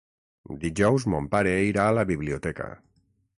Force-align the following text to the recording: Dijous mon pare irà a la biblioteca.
Dijous 0.63 1.05
mon 1.15 1.27
pare 1.35 1.51
irà 1.67 1.85
a 1.91 1.93
la 1.99 2.07
biblioteca. 2.13 2.71